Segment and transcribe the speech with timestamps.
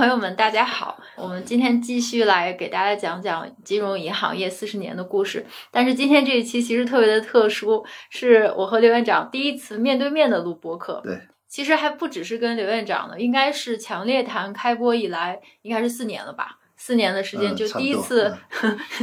[0.00, 0.98] 众朋友们，大家好！
[1.14, 5.44] 我们今天继续来给大家讲讲金融银行业四十年的故事。
[5.70, 11.02] 但是今天这一期其实特别的特殊，是我和刘院长第一次面对面的录播课。
[11.04, 16.56] 对，其实还不只是跟刘院长呢，应该是强烈谈开播以来，应该是四年了吧？
[16.78, 18.34] 四年的时间，就 第一次，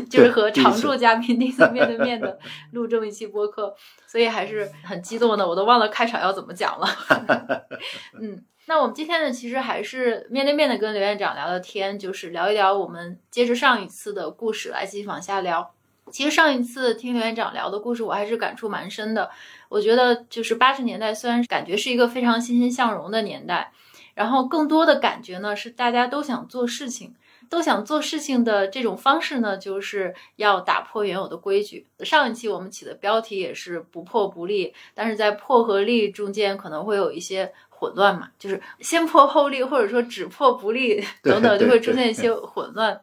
[0.09, 2.39] 就是和常驻嘉宾 第一次面对面的
[2.73, 3.71] 录这么一期播客，
[4.07, 6.87] 所以还是很激动的，我都忘了开场要怎么讲了。
[8.19, 15.73] 嗯，那我们今天呢，其实还是面对面的跟刘院长聊聊天，就是聊一聊我们接着上一次的故事来继续往下聊。
[16.11, 19.31] 其实上一次听刘院长聊的故事，我还是感触蛮深的。
[19.69, 23.71] 我觉得就是八十年代，虽然感觉是一个非常欣欣向荣的年代，
[24.13, 27.15] 然后更多的感觉呢是大家都想做事情。
[27.49, 31.85] 都想做事情的这种方式呢，就是要打破原有的规矩。
[31.99, 43.01] 上一期我们起的标题也是“不破不立”，但是在破和立中间可能会有一些混乱嘛，就是先破后立，或者说只破不立 等等，就会出现一些混乱。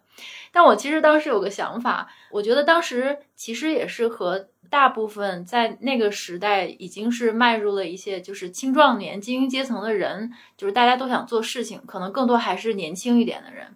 [0.53, 13.75] 但我其实当时有个想法，我觉得当时其实也是和大部分在那个时代已经是迈入了一些就是青壮年精英阶层的人，就是大家都想做事情，可能更多还是年轻一点的人。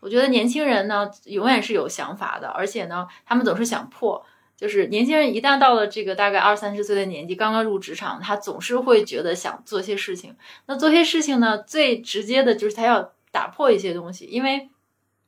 [0.00, 4.24] 我觉得年轻人呢，永远是有想法的，而且呢，他们总是想破。
[4.56, 10.36] 就是年轻人一旦到了这个大概二三十岁的年纪，刚刚入职场，他总是会觉得想做些事情。
[10.66, 14.68] 那做些事情呢，最直接的就是他要打破一些东西，因为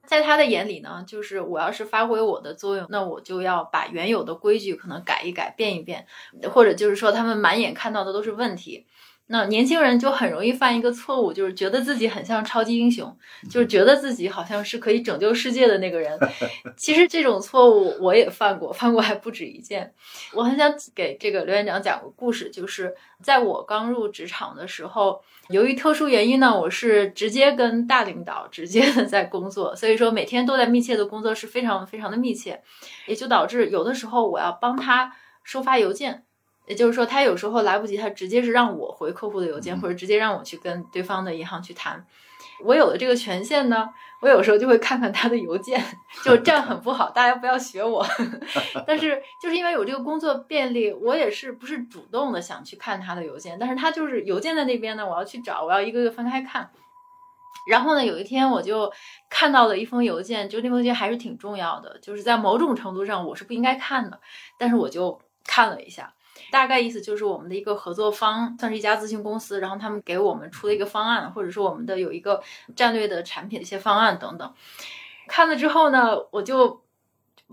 [0.04, 6.06] 在他的眼里呢，就是我要是发挥我的作用，那我就要把原有的规矩可能改一改、变一变，
[6.52, 8.86] 或者就是说他们满眼看到的都是问题。
[9.32, 13.16] 那年轻人就很容易犯一个错误，就是觉得自己很像超级英雄，
[13.50, 16.18] 就是觉得自己好像是可以拯救世界的那个人。
[16.76, 19.94] 其实这种错误我也犯过，犯过还不止一件。
[20.34, 32.60] 我很想给这个刘院长讲个故事，就是在我刚入职场的时候，由于特殊原因呢，我是直接跟大领导直接的在工作， 所以说每天都在密切的工作，是非常非常的密切，
[33.06, 36.24] 也就导致有的时候我要帮他收发邮件。
[36.66, 42.06] 也就是说，他有时候来不及，他直接是让我回客户的邮件，或者直接让我去跟对方的银行去谈。
[42.64, 43.88] 我有了这个权限呢，
[44.20, 45.82] 我有时候就会看看他的邮件，
[46.24, 48.06] 就这样很不好，大家不要学我。
[48.86, 56.70] 但是就是因为有这个工作便利，我也是不是主动的想去看他的邮件，但是他就是邮件在那边呢，我要去找，我要一个个分开看。
[57.68, 58.92] 然后呢，有一天我就
[59.28, 64.20] 看到了一封邮件，就那封邮件还是挺重要的，就是在某种程度上我是不应该看的，
[64.56, 66.14] 但是我就看了一下。
[66.52, 72.42] 大概意思就是我们的一个合作方算是一家咨询公司，然后他们给我们出了一个方案，或者说我们的有一个
[72.76, 74.52] 战略的产品的一些方案等等。
[75.26, 76.81] 看了之后呢，我就。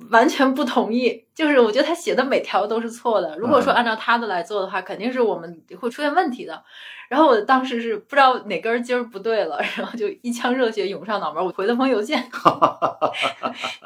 [0.10, 3.38] 完全不同意，就是我觉得他写的每条都是错的。
[3.38, 6.64] 如果说按照他的来做的话，肯定是我们会出现问题的。
[7.08, 12.30] 然后我当时是不知道哪根筋儿不对了，然后就一腔热血涌上脑门，我回了封邮件。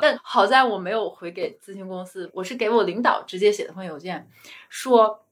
[0.01, 4.27] 但好在我没有回给咨询公司，我是给我领导直接写的封邮件，
[4.69, 5.23] 说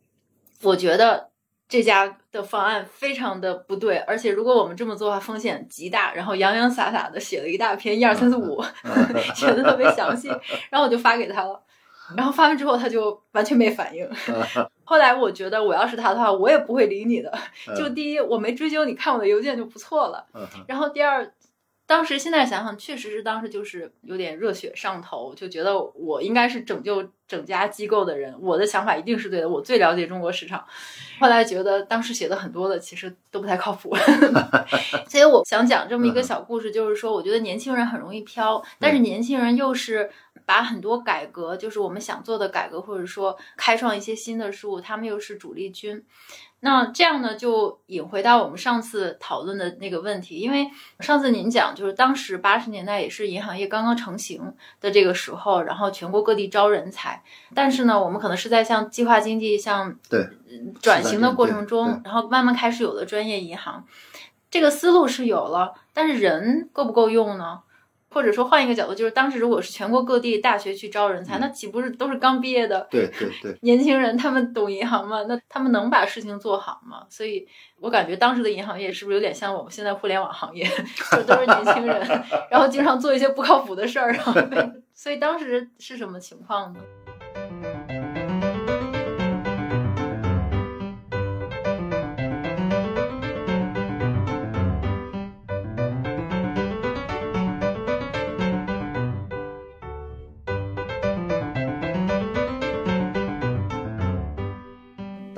[0.63, 1.30] 我觉得。
[1.71, 6.13] 这家的方案非常的不对，而且如果我们这么做的话，风险极大。
[6.13, 8.61] 然后洋洋洒洒的写了一大篇一二三四五，
[9.33, 10.27] 写的特别详细，
[10.69, 11.57] 然后我就发给他了。
[12.17, 14.05] 然后发完之后，他就完全没反应。
[14.83, 17.33] 后来我觉得，我要是他的话，我也不会理你的。
[17.77, 20.25] 就第一，我没追究你看我的邮件就不错了。
[20.67, 21.31] 然后第二。
[21.91, 30.65] 当时现在想想，确实是当时就是有点热血上头，就觉得我应该是拯救整家机构的人，我的想法一定是对的，我最了解中国市场。
[31.19, 33.93] 后来觉得当时写的很多的其实都不太靠谱，
[35.05, 40.09] 所以我想讲这么一个小故事，就是说我觉得年轻人很容易飘，但是年轻人又是
[40.45, 46.03] 把很多改革，就是我们想做的改革，或者说开创一些新的事物，他们又是主力军。
[46.63, 50.69] 那这样呢，就引回到我们上次讨论的那个问题，因为
[50.99, 57.23] 上次您讲，就是当时八十年代也是银行业刚刚成型的这个时候，然后全国各地招人才，
[57.55, 60.29] 但是呢，我们可能是在向计划经济向对
[60.79, 63.83] 转型的过程中，然后慢慢开始有了专业银行，
[64.51, 67.61] 这个思路是有了，但是人够不够用呢？
[68.13, 72.85] 或者说换一个角度，就是当时如果是全国各地大学去招人才，那岂不是都是刚毕业的？
[72.91, 75.23] 对对对， 年轻人他们懂银行吗？
[75.27, 77.03] 那他们能把事情做好吗？
[77.09, 77.47] 所以
[77.79, 80.65] 我感觉当时的银行业是不是有点像我们现在互联网行业，
[81.15, 81.99] 就都是年轻人，
[82.51, 84.33] 然后经常做一些不靠谱的事儿，然后
[84.93, 86.79] 所以当时是什么情况呢？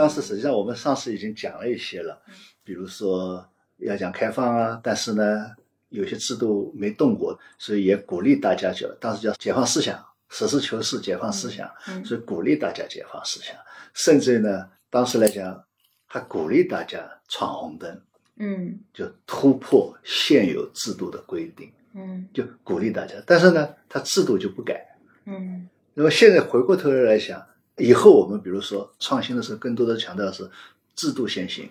[0.03, 2.21] 当时实际上我们上次已经讲了一些了，
[2.61, 3.47] 比如说
[3.77, 5.49] 要讲开放啊，但是呢
[5.87, 9.97] 有些制度没动过，所以也鼓励大家叫当时叫解放思想，
[10.27, 11.71] 实事求是，解放思想，
[12.03, 13.55] 所以鼓励大家解放思想，
[13.93, 15.63] 甚至呢，当时来讲
[16.05, 18.01] 还鼓励大家闯红灯，
[18.35, 24.85] 嗯，就突破现有制度的规定，嗯，就鼓励大家，但是呢，他制度就不改，
[25.23, 27.41] 嗯，那么现在回过头来来想，
[27.77, 30.49] 以后我们比如说创新的时候，更多的强调是
[30.95, 31.69] 制度先行，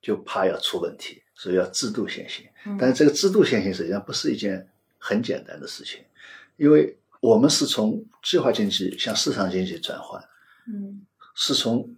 [0.00, 2.44] 就怕要出问题，所以要制度先行。
[2.78, 6.00] 但是这个制度先行实际上不是一件很简单的事情，
[6.56, 10.20] 因为我们是从计划经济向市场经济转换，
[10.66, 11.94] 嗯，是从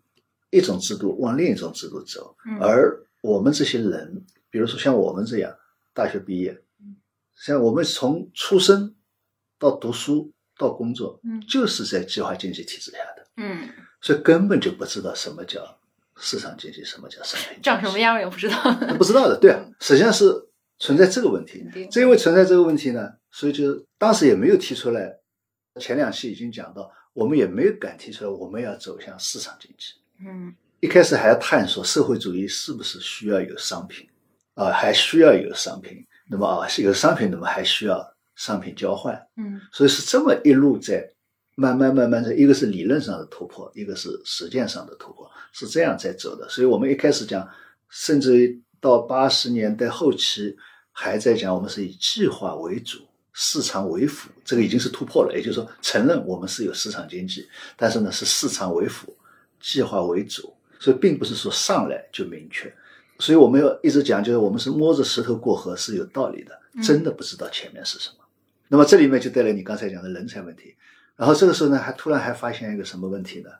[0.50, 2.59] 一种制度往另一种制度走，嗯。
[2.61, 5.56] 而我们这些人，比如说像我们这样
[5.94, 6.61] 大学毕业，
[7.35, 8.94] 像我们从出生
[9.59, 13.69] 到读书到工作，嗯就是在计划经济体制下的，嗯，
[14.01, 15.61] 所以根本就不知道什么叫
[16.17, 18.56] 市场经济，什么叫商品，长什么样也不知道。
[18.97, 20.33] 不知道的，对啊，实际上是
[20.79, 21.65] 存在这个问题。
[21.91, 25.19] 正因为存在这个问题呢，所以就当时也没有提出来。
[25.81, 29.95] 前两期已经讲到，我们也没有敢提出来我们要走向市场经济。
[30.25, 34.06] 嗯一开始还要探索社会主义是不是需要有商品
[34.55, 36.06] 啊，还需要有商品。
[36.29, 39.14] 那么啊，是有商品，那么还需要商品交换。
[39.36, 41.08] 嗯所以是这么一路在
[41.56, 46.48] 慢慢慢慢的，一个是理论上的突破，一个是实践上的突破，是这样在走的。
[46.48, 47.48] 所以我们一开始讲，
[47.90, 50.56] 甚至于到八十年代后期
[50.90, 52.98] 还在讲，我们是以计划为主，
[53.32, 55.32] 市场为辅，这个已经是突破了。
[55.32, 59.16] 也就是说，承认我们是有市场经济，但是呢是市场为辅，
[59.60, 62.75] 计划为主，所以并不是说上来就明确。
[63.20, 68.24] 所以我们要一直讲，就是我们是摸着石头过河是有道理的，真的不知道前面是什么。
[68.69, 70.75] 那么这里面就带来你刚才讲的人才问题。
[71.16, 73.50] 然后这个时候呢，还突然还发现一个什么问题呢？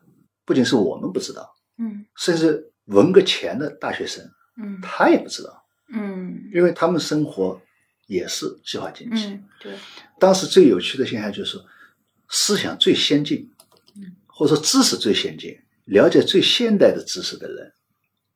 [0.45, 4.23] 不仅是我们不知道，嗯甚至文革前的大学生
[4.57, 7.61] 嗯他也不知道，嗯因为他们生活
[8.07, 9.27] 也是计划经济。
[9.29, 9.75] 嗯，对，
[10.19, 11.57] 当时最有趣的现象就是，
[12.29, 13.49] 思想最先进
[13.97, 17.73] 嗯，或者说知识最先进、了解最现代的知识的人，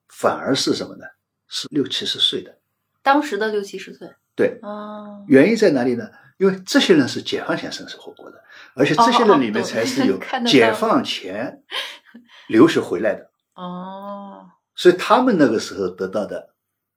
[0.09, 1.05] 反而是什么呢？
[1.49, 2.57] 是六七十岁的。
[3.03, 4.09] 当时的六七十岁。
[4.37, 6.09] 对，哦，原因在哪里呢？
[6.39, 8.43] 因为这些人是解放前生活过的，
[8.75, 11.63] 而且这些人里面才是有 解放前
[12.49, 16.51] 留学回来的，哦，所以他们那个时候得到的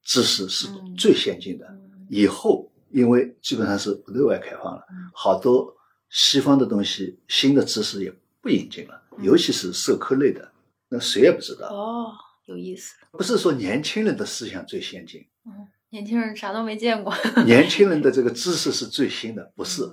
[0.04, 1.66] 知识是嗯最先进的。
[1.68, 5.74] 嗯以后因为基本上是不对外开放了嗯，好多
[6.10, 10.52] 西方的东西、新的知识也不引进了，嗯尤其是社科类的，
[10.90, 11.68] 那谁也不知道。
[11.70, 12.12] 哦，
[12.48, 12.96] 有意思。
[13.12, 17.14] 不是说年轻人的思想最先进，嗯，年轻人啥都没见过。
[17.46, 19.84] 年轻人的这个知识是最新的，不是，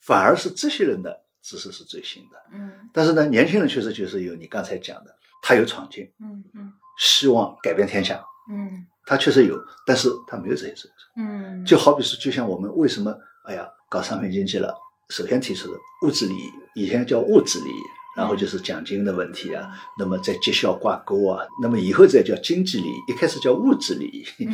[0.00, 2.38] 反而是这些人的知识是最新的。
[2.52, 2.72] 嗯。
[2.92, 6.72] 但是呢，年轻人确实就是有你刚才讲的，他有闯劲，嗯嗯。
[6.98, 8.86] 希望改变天下，嗯。
[9.04, 10.90] 他确实有，但是他没有这些知识。
[11.16, 14.72] 嗯，就好比是，就像我们为什么哎呀搞商品经济了，
[15.08, 17.82] 首先提出的物质利益，以前叫物质利益，
[18.18, 24.44] 然后就是奖金的问题啊，那么在绩效挂钩啊，那么以后再叫经济利益，一开始叫物质利益，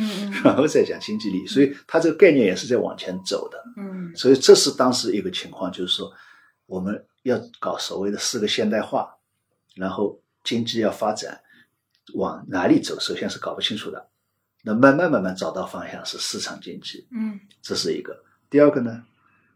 [0.43, 3.57] 然后再讲经济利益，所以它这个概念也是在往前走的。
[3.77, 6.13] 嗯所以这是当时一个情况，就是说
[6.67, 9.09] 我们要搞所谓的四个现代化，
[9.73, 11.41] 然后经济要发展，
[12.13, 14.07] 往哪里走，首先是搞不清楚的。
[14.61, 18.15] 那慢慢慢慢找到方向是市场经济，嗯这是一个。
[18.47, 19.03] 第二个呢，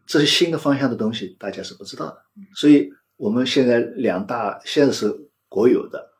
[0.04, 2.24] 这些新的方向的东西大家是不知道的，
[2.54, 5.14] 所以我们现在两大现在是
[5.46, 6.10] 国有的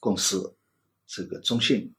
[0.00, 0.56] 公司，
[1.06, 1.94] 这个中信、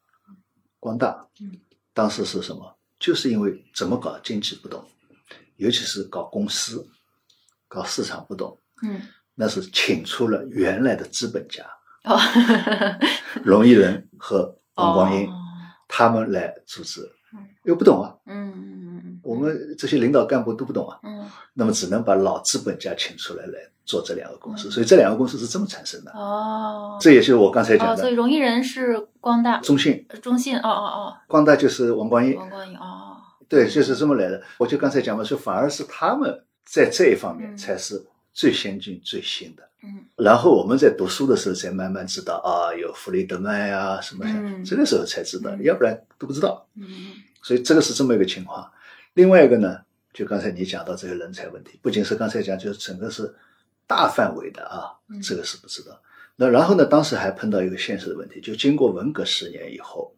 [0.82, 1.62] 光大嗯，
[1.94, 2.78] 当时是什么？
[3.00, 4.86] 就是因为怎么搞经济不懂，
[5.56, 6.86] 尤其是搞公司、
[7.70, 9.02] 搞市场不懂，嗯，
[9.34, 11.66] 那是请出了原来的资本家
[12.04, 12.20] 哦，
[13.46, 15.40] 龙一人和王光英，哦
[15.88, 17.08] 他们来组织嗯，
[17.63, 21.25] 又不懂啊，嗯嗯我们这些领导干部都不懂啊，嗯。
[21.54, 23.54] 那么只能把老资本家请出来来
[23.86, 24.72] 做这两个公司，嗯。
[24.72, 26.12] 所以这两个公司是这么产生的。
[26.12, 31.13] 哦，这也就是我刚才哦，讲的所以荣毅人是光大中信，中信，哦哦哦。
[31.28, 34.42] 光大就是王光哦，英，王光英，哦，对，就是这么来的。
[34.58, 37.58] 我就刚才讲嘛，说反而是他们在这一方面嗯。
[37.58, 39.63] 才是最先进、最新的。
[39.86, 46.66] 嗯然后我们在读书的时候才慢慢知道啊，有弗雷德曼呀、什么嗯这个时候才知道，嗯要不然都不知道。
[46.75, 48.72] 嗯所以这个是这么一个情况。
[49.13, 49.82] 另外一个呢，
[50.13, 53.36] 就刚才你讲到这个人才问题，不仅是刚才讲，就是整个是
[53.86, 56.02] 大范围的啊嗯，这个是不知道。
[56.36, 60.16] 那然后呢，当时还碰到一个现实的问题，就经过文革十年以后，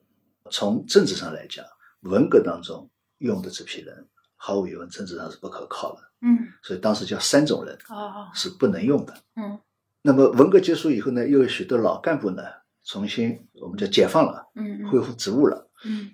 [0.52, 1.66] 从政治上来讲，
[2.02, 4.06] 文革当中用的这批人，
[4.36, 9.14] 毫无疑问政治上是不可靠的，嗯，所以当时叫三种人哦，是不能用的。
[9.36, 9.60] 嗯。
[10.02, 12.44] 那么文革结束以后呢，又有许多老干部呢
[12.84, 14.90] 重新我们叫解放了，嗯。
[14.90, 15.70] 恢复职务了。
[15.86, 16.12] 嗯。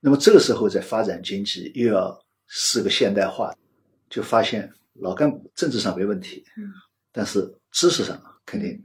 [0.00, 3.54] 那么这个时候在发展经济，又要是个现代化，
[4.10, 6.68] 就发现老干部政治上没问题，嗯，
[7.12, 8.84] 但是知识上肯定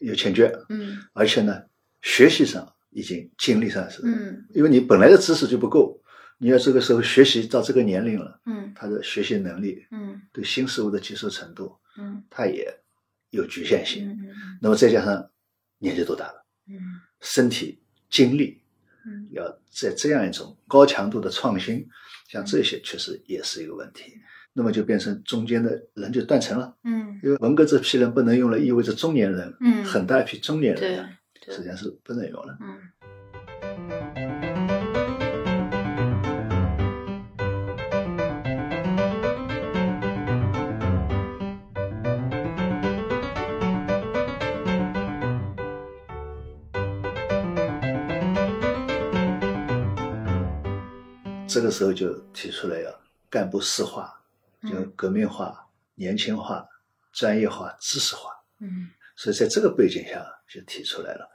[0.00, 0.98] 有欠缺，嗯。
[1.12, 1.62] 而且呢，
[2.02, 4.44] 学习上已经精力上是，嗯。
[4.54, 5.95] 因为你本来的知识就不够，
[6.38, 8.72] 你要这个时候学习到这个年龄了，嗯。
[8.74, 10.20] 他的学习能力、嗯。
[10.32, 12.22] 对新事物的接受程度，嗯。
[12.28, 12.68] 他也
[13.30, 14.08] 有局限性。
[14.10, 15.30] 嗯那么再加上
[15.78, 16.76] 年纪都大了，嗯。
[17.20, 18.60] 身体精力
[19.06, 19.28] 嗯。
[19.30, 21.88] 要在这样一种高强度的创新，
[22.28, 24.20] 像这些确实也是一个问题。
[24.52, 27.18] 那么就变成中间的人就断层了，嗯。
[27.22, 29.82] 因为文革这批人不能用了，意味着中年人，嗯。
[29.84, 30.80] 很大一批中年人
[31.40, 31.54] 对。
[31.54, 32.58] 实际上是不能用了。
[32.60, 32.76] 嗯
[51.66, 52.90] 个时候就提出来要
[53.28, 54.18] 干部四化，
[54.62, 56.66] 就嗯革命化、年轻化、
[57.12, 58.30] 专业化、知识化。
[58.60, 61.28] 嗯所以在这个背景下就提出来了。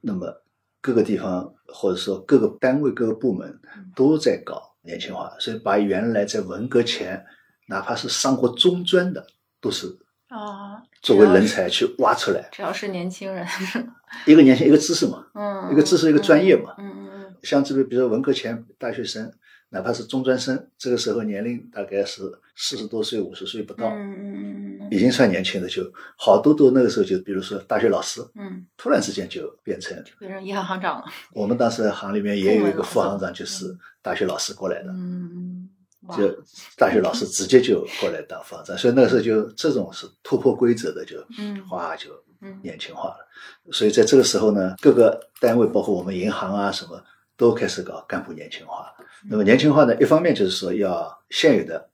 [0.00, 0.42] 那么
[0.80, 3.60] 各个地方或者说各个单位、各个部门
[3.94, 7.24] 都在搞年轻化，所以把原来在文革前
[7.66, 9.26] 哪怕是上过中专的，
[9.60, 9.86] 都是
[10.28, 12.48] 啊，作为人才去挖出来。
[12.52, 13.46] 只要是年轻人，
[14.26, 16.74] 一个年轻，一个知识嘛，嗯，一个知识，一个专业嘛。
[16.78, 19.32] 嗯嗯嗯像这个，比如说文革前大学生，
[19.74, 22.22] 哪怕是中专生，这个时候年龄大概是
[22.54, 25.82] 四十多岁、五十岁不到，嗯嗯嗯嗯已经算年轻的，就
[26.16, 35.68] 好多都那个时候就，比如说大学老师，嗯，突然之间就变成变成银行行长了，我们当时行里面也有一个副行长，就是大学老师过来的，嗯
[36.08, 36.44] 嗯，就
[36.76, 43.26] 大学老师直接就过来当副行长，所以那个时候就这种是突破规则的，就嗯哗就嗯年轻化了。
[43.72, 47.02] 所以在这个时候呢，各个单位包括我们银行啊什么
[47.36, 48.94] 都开始搞干部年轻化。
[49.28, 51.90] 那么年轻化呢，一方面就是说要现有的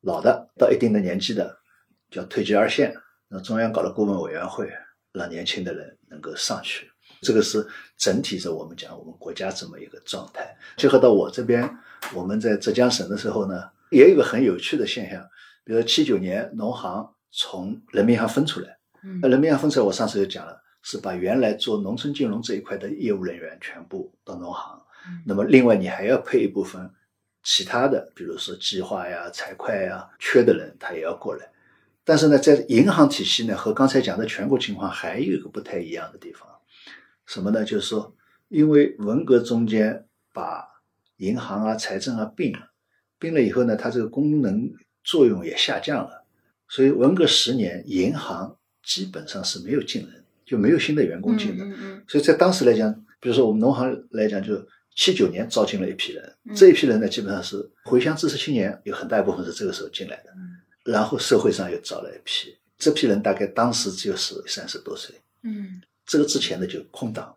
[0.00, 1.58] 老的到一定的年纪的
[2.10, 2.94] 叫退居二线，
[3.28, 4.70] 那中央搞了顾问委员会，
[5.12, 6.90] 让年轻的人能够上去。
[7.20, 7.64] 这个是
[7.98, 10.56] 整体上我们讲我们国家这么一个状态。
[10.76, 11.78] 结合到我这边，
[12.14, 15.22] 我们在浙江省的时候呢，也有一个很有趣的现象，
[15.64, 24.82] 比如七九年农行从人民银行分出来，嗯那人民银行分出来，我上次就讲了，是把原来做农村金融这一块的业务人员全部到农行，嗯
[25.26, 26.90] 那么另外你还要配一部分
[27.42, 31.50] 其他的，比如说计划呀、财会呀，缺的人他也要过来。
[32.04, 36.48] 但是呢，在银行体系呢，和刚才讲的全国情况还有一个不太一样的地方，
[37.26, 37.64] 什么呢？
[37.64, 38.14] 就是说，
[38.48, 40.66] 因为文革中间把
[41.18, 42.70] 银行啊、财政啊并了，
[43.18, 44.72] 并了以后呢，它这个功能
[45.04, 46.24] 作用也下降了，
[46.68, 51.64] 所以文革十年，银行基本上是没有进人，就没有新的员工进的。
[51.64, 60.30] 嗯嗯所以在当时来讲，比如说我们农行来讲，就七九年招进了一批人，嗯这一批人呢，基本上是回乡知识青年，有很大一部分是这个时候进来的。
[60.36, 67.32] 嗯然后社会上又招了一批，这批人大概当时就是三十多岁，嗯这个之前的就空档，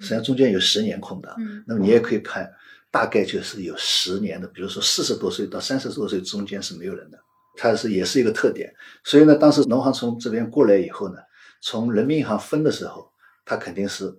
[0.00, 1.34] 实际上中间有十年空档。
[1.38, 2.52] 嗯那么你也可以看，
[2.90, 7.18] 大概就是有十年的，比如说四十多岁到三十多岁中间是没有人的，
[7.56, 8.70] 它是也是一个特点。
[9.02, 11.16] 所以呢，当时农行从这边过来以后呢，
[11.62, 13.10] 从人民银行分的时候，
[13.46, 14.14] 他肯定是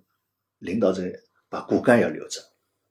[0.58, 1.04] 领导者
[1.48, 2.40] 把骨干要留着，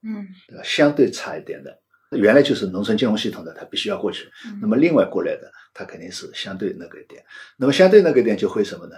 [0.02, 0.62] 嗯对吧？
[0.64, 1.78] 相对差一点的，
[2.10, 4.28] 原来就是农村金融系统的，他必须要过去。
[4.46, 7.24] 嗯，那么另外过来的，他肯定是相对那个一点。
[7.56, 8.96] 那么相对那个一点就会什么呢？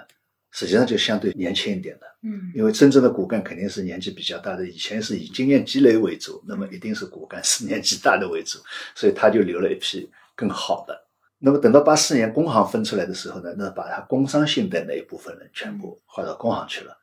[0.57, 8.61] 实际上就相对年轻一点的，嗯因为真正的骨干肯定是年纪比较大的，以前是以经验积累为主，那么一定是骨干是年纪大的为主，
[8.95, 10.97] 所以他就留了一批更好的。
[11.41, 16.97] 那么等到八四年工行分出来的时候呢，那把他工商性的那一部分人全部划到工行去了，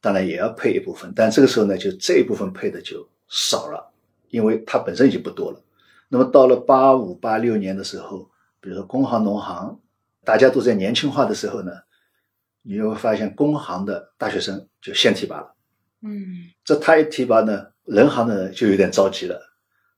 [0.00, 3.90] 当然也要配一部分，但这个时候呢，就这一部分配的就少了，
[4.28, 5.58] 因为它本身已经不多了。
[6.08, 9.80] 那么到了八五八六年的时候，比如说工行、农行，
[10.22, 11.72] 大家都在年轻化的时候呢，
[12.60, 15.54] 你就会发现工行的大学生就先提拔了。
[16.02, 19.34] 嗯这他一提拔呢，人行的人就有点着急了，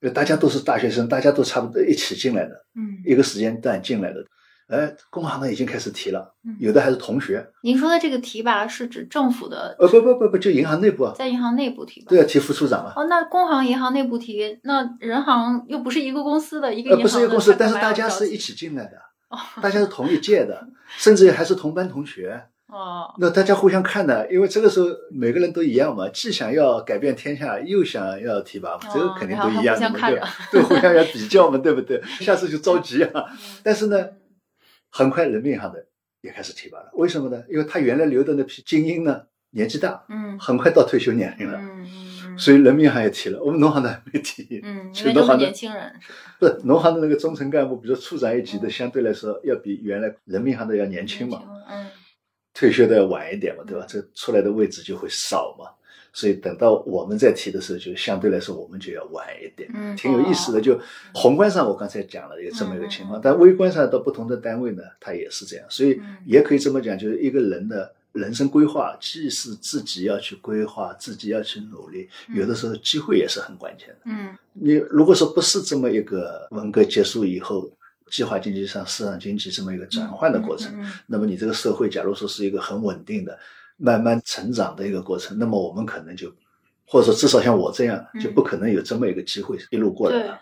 [0.00, 4.24] 因为大家都是大学生，大家都差不多一起进来的，嗯，一个时间段进来的。
[4.68, 7.44] 哎，工行呢已经开始提了嗯，有的还是同学。
[7.62, 12.10] 您说的这个提拔是指政府的呃，不不不不，就银行内部啊，在银行内部提拔？
[12.10, 12.92] 对啊提副处长嘛。
[12.94, 18.38] 哦，那工行、银行内部提，那人行又不是一个公司的，一个呃，银行不是一个公司，但是大家是一。
[18.44, 18.98] 起进来的，
[19.62, 20.68] 大家是同一届的，
[20.98, 22.44] 甚至还是同班同学。
[22.66, 29.90] 哦，那大家互相看的，因为这个时候每个人都一样嘛，既想要改变天下，又想要提拔嘛，这个肯定都一样的
[30.52, 32.02] 对，互相要比较嘛，对不对？
[32.20, 33.24] 下次就着急啊。
[33.62, 34.06] 但是呢，
[34.96, 35.84] 很快人民银行的
[36.20, 37.42] 也开始提拔了，为什么呢？
[37.50, 41.58] 因为他原来留的那批精英呢，年纪大，嗯很快到退休年龄了。
[41.60, 44.60] 嗯所以人民银行也提了，我们农行的还没提。
[44.64, 51.86] 嗯，因为都是年轻人，是不是农行的那个中层干部，比如说处长一级的，相对来说要比原来人民银行的要年轻嘛，嗯，
[52.52, 53.84] 退休的要晚一点嘛，对吧？
[53.88, 55.66] 这出来的位置就会少嘛。
[56.14, 60.60] 所以等到我们再提的时候，就相对来说我们就要晚一点，嗯，挺有意思的。
[60.60, 60.80] 就
[61.12, 65.66] 宏观上我刚才讲了有这么一个情况，但微观上到不同的单位呢，它也是这样。
[65.68, 73.96] 所以也可以这么讲，就是一个人的人生规划，既是自己要去规划，自己要去努力，有的时候机会也是很关键的。
[74.04, 77.68] 嗯，你如果说不是这么一个文革结束以后，
[78.12, 80.72] 计划经济上市场经济这么一个转换的过程，
[81.08, 83.36] 那么你这个社会假如说是一个很稳定的。
[83.76, 86.32] 慢慢成长的一个过程，那么我们可能就，
[86.86, 90.40] 或者说至少像我这样，就不可能有这么一个机会一路过来了。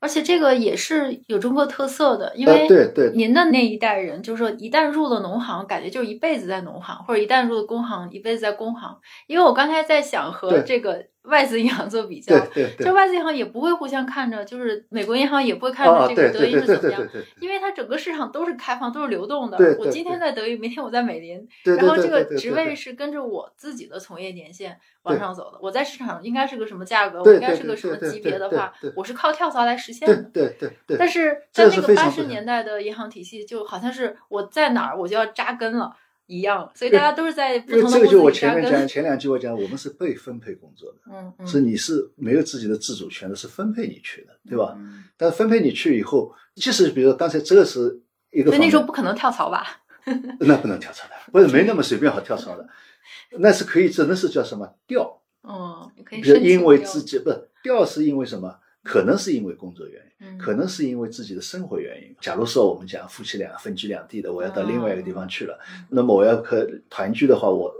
[0.00, 8.98] 而且这个也是有中国特色的，因为对对，您的那一代人，就是说一旦入了农行，感觉就是一辈子在农行，或者一旦入了工行，一辈子在工行。
[9.26, 11.11] 因为我刚才在想和这个。
[11.22, 12.36] 外资银行做比较，
[12.78, 17.08] 就外资银行也不会互相看着，就是美国银行也不会看着这个德银是怎么样，
[17.40, 19.56] 因为它整个市场都是开放，都是流动的。
[19.78, 25.58] 我今天在德银，明天我在美林，然后这个职位是跟着我自己的从业年限往上走的。
[25.62, 30.22] 我在市场应该是个什么价格，我应该是个什么级别的话，我是靠跳槽来实现的。
[30.32, 30.96] 对对对。
[30.98, 35.94] 但是在那个八十年代的银行体系，就好像是我在哪儿我就要扎根了。
[36.26, 44.76] 一样，所以大家都是在不同的这个就我前面讲前两句我讲，我们是被分配工作的，嗯，是你是没有自己的自主权的，是分配你去的，对吧？
[45.16, 48.00] 但是分配你去以后，即使比如说刚才这个是
[48.30, 49.66] 一个，所以那时候不可能跳槽吧？
[50.40, 52.66] 那不能跳槽的，不是没那么随便好跳槽的，
[53.38, 55.22] 那是可以，只能是叫什么调？
[55.42, 56.20] 哦，可以。
[56.20, 58.58] 比如因为自己不是调，是因为什么？
[58.82, 62.14] 可能是因为工作原因，可能是因为自己的生活原因。
[62.20, 67.72] 假如说我们讲夫妻俩分居两地的，我要到另外一个地方去了，那么我要可团聚的话，我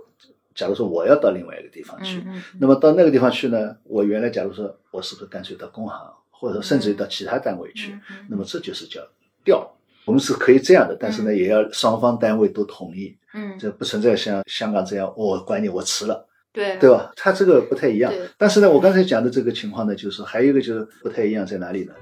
[0.54, 2.22] 假如说我要到另外一个地方去，
[2.60, 9.00] 那么到那个地方去呢，我原来假如说我是不是干脆到工行，或者甚至于到其他单位去，那么这就是叫
[9.44, 9.68] 调。
[10.04, 16.28] 我们是可以这样的，但是呢，也要双方单位都同意，嗯，这不存在像香港这样，我管你，我辞了。
[16.52, 17.10] 对对吧？
[17.16, 18.12] 它这个不太一样。
[18.36, 21.94] 但是呢，我刚才讲的这个情况呢，就是还有一个就是不太一样在哪里呢？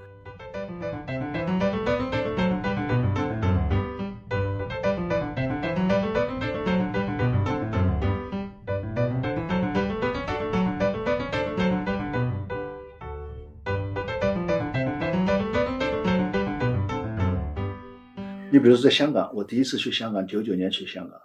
[18.53, 21.17] 你比如说在香港，我第一次去香港，九九年去香港，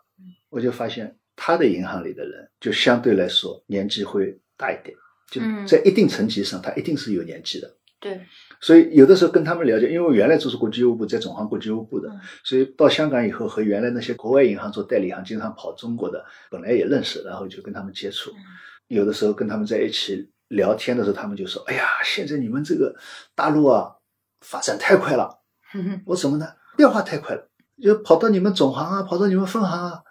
[0.52, 1.16] 我就发现。
[1.36, 4.96] 他的银行里的人就相对来说年纪会大一点，
[5.30, 7.70] 就在一定层级上，他一定是有年纪的。
[8.00, 8.22] 对，
[8.62, 12.10] 所以有的时候跟他们了解，因为原来就是国际业务部在总行国际业务部的，
[12.44, 18.32] 所以到香港以后和原来那些国外银行做代理行，经常跑中国的，本来也认识，然后就跟他们接触。
[18.88, 22.96] 有的时候跟他们在一起聊天的时候，他们就说：“哎呀，现在你们这个
[23.34, 23.96] 大陆啊
[24.42, 25.40] 发展太快了。”
[26.06, 26.46] 我什么呢？
[26.78, 27.50] 变化太快了，
[27.82, 30.04] 就跑到你们总行啊，跑到你们分行啊。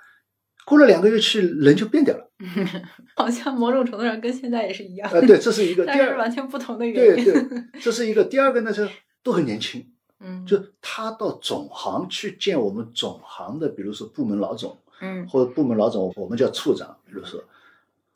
[0.64, 2.30] 过了两个月去，人就变掉了，
[3.16, 5.10] 好像某种程度上跟现在也是一样。
[5.12, 7.24] 呃，对，这是一个， 但是完全不同的原因。
[7.24, 8.24] 对对，这是一个。
[8.24, 8.88] 第二个呢，就
[9.22, 9.86] 都很年轻，
[10.20, 17.38] 嗯，就他到总行去见我们总行的，比如说部门老总，嗯，或者部门老总，我们叫处长，比如说，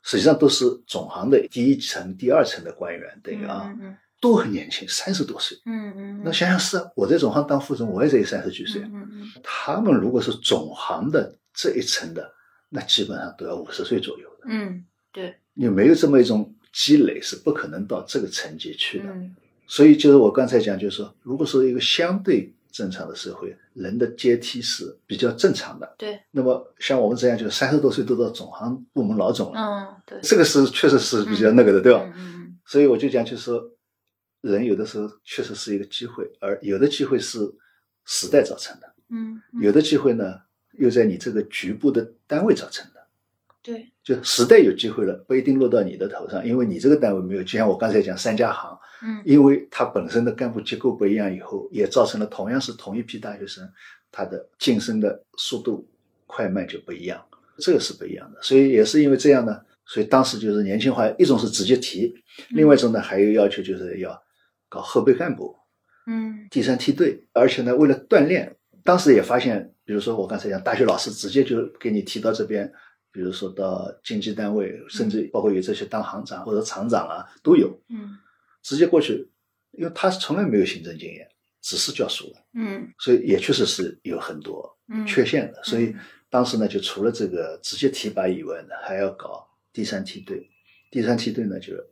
[0.01, 3.71] 实际上都是总行的第一层、第二层的官员，等于啊，
[4.19, 6.21] 都很年轻，三十多岁，嗯嗯。
[6.25, 9.27] 那想想是啊，我在总行当副总，我也只有三十几岁，嗯嗯。
[9.43, 12.33] 他们如果是总行的这一层的。
[12.69, 19.05] 那基本上都要五十岁左右的，嗯，对，你没有这么一种积累，是不可能到这个层级去的。
[19.09, 19.35] 嗯，
[19.67, 25.95] 所以就是我刚才讲，就是说，如果说一个相对正常的社会，人的阶梯是比较正常的。
[25.97, 29.59] 对，那么像我们这样，就是三十多岁都到总行部门老总了。
[29.59, 32.03] 嗯，对，这个是确实是比较那个的，对吧？
[32.15, 32.59] 嗯嗯。
[32.65, 33.63] 所以我就讲，就是说，
[34.41, 37.39] 人有的时候确实是一个机会，而有的机会是
[38.05, 38.93] 时代造成的。
[39.09, 40.35] 嗯，有的机会呢？
[40.79, 42.99] 又在你这个局部的单位造成的，
[43.61, 47.43] 对，就时代有机会了，不一定落到你的头上，因为你这个单位没有。
[47.43, 53.69] 就像我刚才讲三家行，嗯，因为它本身的干部结构不一样，以后也造成了同样是同一批大学生，
[54.11, 55.85] 他的晋升的速度
[56.25, 57.21] 快慢就不一样，
[57.57, 58.41] 这个是不一样的。
[58.41, 62.15] 所以也是因为这样呢，所以当时就是年轻化，一种是直接提，
[62.51, 64.17] 另外一种呢还有要求就是要
[64.69, 65.55] 搞后备干部，
[66.07, 69.73] 嗯，第三梯队，而且呢为了锻炼，当时也发现。
[69.89, 72.71] 比如说我刚才讲，大学老师直接就给你提到这边，
[73.11, 78.15] 比如说到经济单位，甚至包括有这些当行长或者厂长啊都有，嗯，
[78.61, 79.27] 直接过去，
[79.71, 81.27] 因为他从来没有行政经验，
[81.59, 85.63] 只是教书的，嗯，所以也确实是有很多缺陷的。
[85.63, 85.95] 所以
[86.29, 90.47] 当时呢，就除了这个直接提拔以外呢，还要搞第三梯队，
[90.91, 91.83] 第三梯队呢，就是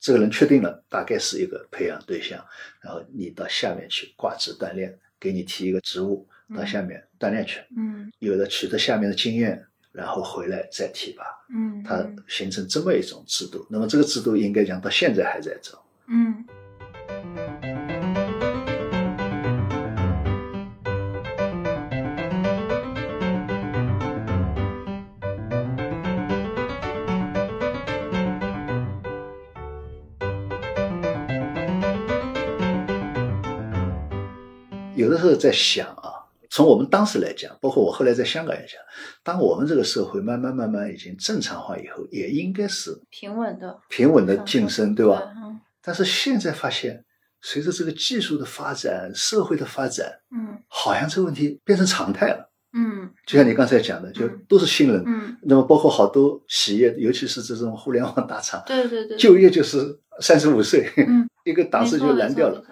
[0.00, 2.42] 这个人确定了，大概是一个培养对象，
[2.80, 7.60] 然后你到下面去挂职锻炼，给你提一个职务，到下面锻炼去。
[7.76, 13.66] 嗯有了取得下面的经验，然后回来再提拔，嗯，它形成这么一种制度。
[13.70, 15.78] 那么这个制度应该讲到现在还在走。
[16.06, 16.44] 嗯
[34.94, 36.07] 有的时候在想啊，
[36.50, 38.80] 从我们当时来讲，包括我后来在香港也讲，
[39.22, 45.22] 当我们这个社会慢慢慢慢已经正常化以后，也应该是平稳的，平稳的晋升，对吧？
[45.36, 47.02] 嗯但是现在发现，
[47.40, 52.50] 随着这个技术的发展、社会的发展，嗯好像这个问题变成常态了。
[52.74, 55.02] 嗯就像你刚才讲的，就嗯都是新人。
[55.06, 62.62] 嗯，那么包括好多企业，尤其是这种互联网大厂，对对对，就业就是三十五岁，嗯 一个档次就蓝掉了。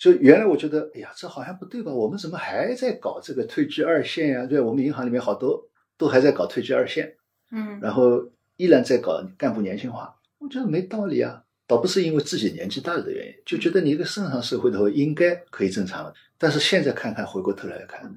[0.00, 1.92] 就原来我觉得，哎呀，这好像不对吧？
[1.92, 4.46] 我们怎么还在搞这个退居二线呀？
[4.46, 7.14] 对，我们银行里面好多都还在搞退居二线，
[7.52, 11.44] 嗯然后依然在搞干部年轻化，我觉得没道理啊。
[11.66, 16.12] 倒不是因为自己年纪大了的原因，就觉得你一个正常社会的话，应该可以正常了。
[16.38, 18.10] 但是现在看看，回过头来看，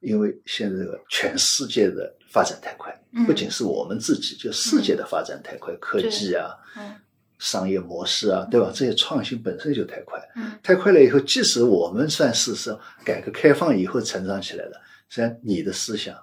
[0.00, 6.94] 因为现在这个全世界的发展太快，嗯不仅是我们自己，就世界的发展太快，科技啊、嗯
[7.38, 8.70] 商业模式啊，对吧？
[8.74, 10.18] 这些创新本身就太快。
[10.36, 16.16] 嗯太快了以后，即使我们算是是改革开放以后成长起来的，虽然你的思想、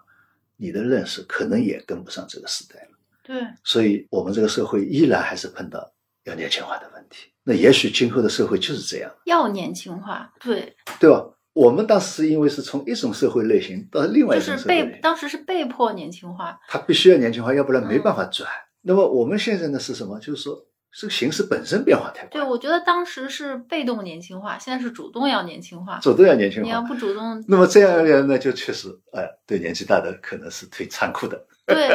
[0.58, 5.94] 你的认识可能也跟不上这个时代了，对，所以我们这个社会依然还是碰到
[6.26, 7.30] 要年轻化的问题。
[7.44, 11.26] 那也许今后的社会就是这样，要年轻化，对，对吧？
[11.54, 18.50] 我们当时是因为是从一种社会类型到另外一种就是被社会类型，当时是被迫年轻化，他必须要年轻化，要不然没办嗯法转。
[18.82, 20.20] 那么我们现在呢是什么？
[20.20, 26.66] 就是说，这个形势本身变化太快，对我觉得当时是被动年轻化，现在是主动要年轻化，主动要年轻化。
[26.66, 31.46] 你要不主动，那么这样的人呢，就确实，哎，对年纪大的可能是挺残酷的。
[31.66, 31.88] 对，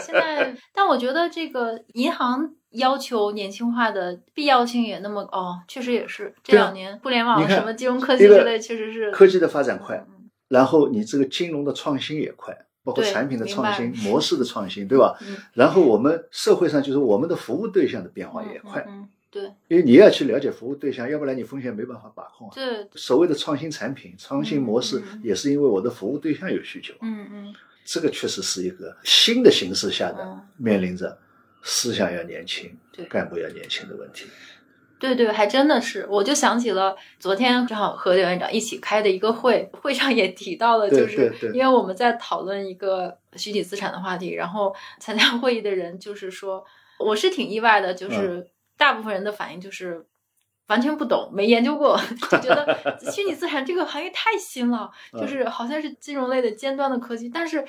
[0.00, 15.16] 现在，但我觉得这个银行要求年轻化的必要性也那么哦，确实也是这两年互联网什么金融科技之类，确实是科技的发展快，嗯然后你这个金融的创新也快，包括产品的创新、模式的创新，对吧？
[15.22, 22.52] 嗯然后我们社会上就是我们的服务对象的变化也快，嗯，嗯对因为你要去了解服务对象，要不然你风险没办法把控啊。
[22.54, 26.92] 对，所谓的创新产品、创新模式也是因为我的服务对象有需求。
[27.00, 31.18] 嗯嗯这个确实是一个新的形势下的嗯面临着
[31.62, 34.26] 思想要年轻对、干部要年轻的问题。
[35.02, 46.64] 对对，还真的是，我就想起了昨天正好和刘院长一起开的一个会，会上也提到了，就是因为我们在讨论一个虚拟资产的话题，然后参加会议的人就是说，
[47.00, 47.96] 我是挺意外的，嗯。
[47.96, 48.46] 就是
[48.78, 50.06] 大部分人的反应就是。
[50.68, 55.20] 完全不懂，没研究过， 就觉得 虚拟资产这个行业太新了，嗯。
[55.20, 57.62] 就是好像是金融类的尖端的科技，但是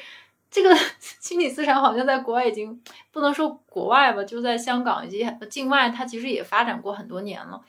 [0.54, 0.74] 这个
[1.20, 2.80] 虚拟资产好像在国外已经
[3.12, 7.60] 不能说国外吧，就在香港以及境外，它其实也发展过很多年了。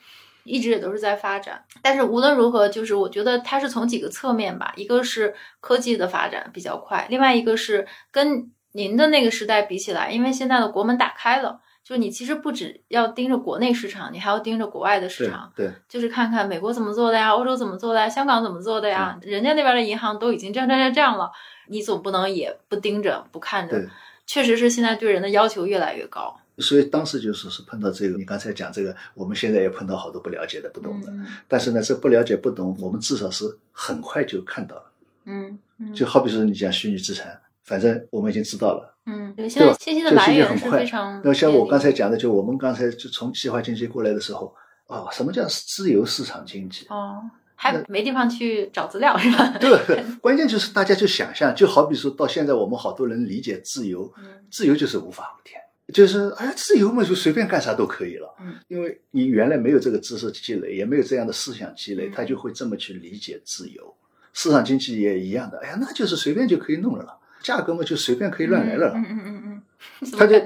[0.43, 21.31] 一直也都是在发展，但是无论如何，就是我觉得它是从几个侧面吧，一个是科技的发展比较快，另外一个是跟您的那个时代比起来，因为现在的国门打开了，就你其实不只要盯着国内市场，你还要盯着国外的市场，对，就是看看美国怎么做的呀，欧洲怎么做的呀，香港怎么做的呀，嗯人家那边的银行都已经这样这样这样了，
[21.67, 23.87] 你总不能也不盯着不看着对。
[24.25, 26.35] 确实是现在对人的要求越来越高。
[26.57, 31.11] 所以当时就是是碰到这个，你刚才讲这个，我们现在也碰到好多不了解的、不懂的。
[31.11, 34.91] 嗯但是呢，这不了解、不懂，我们至少是很快就看到了。
[35.25, 38.94] 嗯嗯，就好比说你讲虚拟资产，反正我们已经知道了。
[39.05, 44.53] 嗯，对，现在信息的来源是非常那像我刚才讲的，就我们刚才就从计划经济过来的时候，
[44.87, 46.85] 哦，什么叫自由市场经济？
[46.89, 47.21] 哦，
[47.55, 49.57] 还没地方去找资料是吧？
[49.59, 49.77] 对，
[50.21, 55.61] 关键就是大家就想象，就好比说到现在，我们好多人理解自由，嗯自由就是无法无天，
[55.93, 58.35] 就是哎呀，自由嘛，就随便干啥都可以了。
[58.41, 63.95] 嗯，因为你原来没有这个知识积累，也没有这样的思想积累，嗯他就会这么去理解自由。
[64.33, 68.93] 市场经济也一样的，哎呀，那就是随便就可以弄了了，价格嘛就随便可以乱来了了。
[68.95, 69.63] 嗯嗯嗯嗯
[70.01, 70.41] 嗯，他就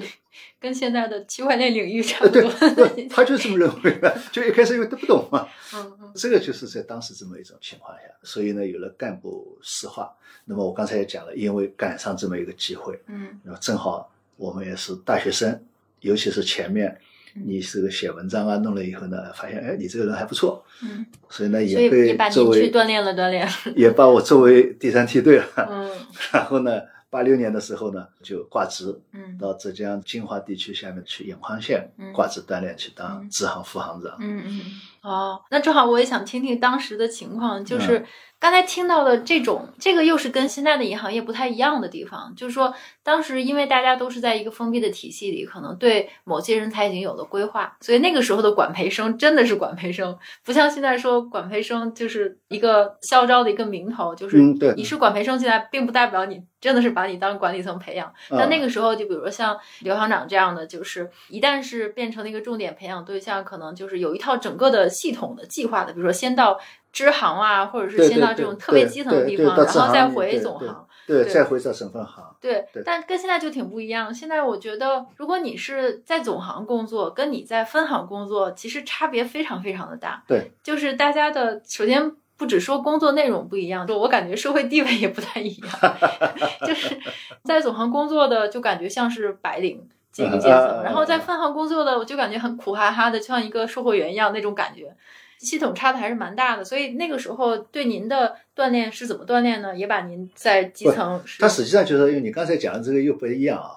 [0.59, 2.41] 跟现在的区块链领域差不多。，
[2.75, 10.13] 对，他就这么认为的，就一开始因为他不懂嘛， 嗯嗯这个就是在当时这么一种情况下，所以呢，有了干部石化。
[10.43, 15.63] 那么我刚才也讲了，因为赶上这么一个机会，嗯然后正好我们也是大学生，
[16.01, 16.99] 尤其是前面嗯
[17.33, 23.47] 你这个写文章啊，弄了以后呢，发现哎，你这个人还不错，嗯，所以呢也被作为锻炼了锻炼。
[23.75, 25.89] 也把我作为第三梯队了，嗯。
[26.31, 29.37] 然后呢八六年的时候呢，就挂职，嗯。
[29.37, 34.17] 到浙江金华地区下面去永康县挂职锻炼去当支行副行长。
[34.19, 34.61] 嗯嗯
[35.01, 37.65] 哦，那正好我也想听听当时的情况，嗯。
[37.65, 38.05] 就是
[38.39, 54.37] 刚才听到的这种，这个又是跟现在的银行业不太一样的地方，就是说当时因为大家都是在一个封闭的体系里，可能对某些人才已经有了规划，所以那个时候的管培生真的是管培生，不像现在说管培生就是一个校招的一个名头，就是
[54.75, 58.13] 你是管培生进来，并不代表你真的是把你当管理层培养。
[58.29, 66.59] 但那个时候，就比如说像刘行长这样的，就是一旦是变成了一个重点培养对象，可能就是有一套整个的系统的计划的，比如说先到
[66.91, 70.85] 支行啊，或者是先到这种特别基层的地方，然后再回总行。
[71.07, 72.23] 对，再回到省分行。
[72.39, 74.13] 对对，但跟现在就挺不一样。
[74.13, 80.23] 现在我觉得，如果你是在总行工作，跟你在分行工作，其实差别非常非常的大。
[80.27, 85.69] 对，就是大家的首先不只说工作内容不一样，就我感觉社会地位也不太一样。
[86.67, 86.95] 就是
[87.43, 94.95] 在总行工作的，就感觉像是白领阶级阶层，然后在分行工作的，我就感觉很苦哈哈的，就像一个售货员一样那种感觉。
[95.37, 99.73] 系统差的还是蛮大的，所以那个时候对您的锻炼是怎么锻炼呢？
[99.73, 103.71] 也把您在基层是，它实际上就是因为你刚才讲的这个又不一样啊，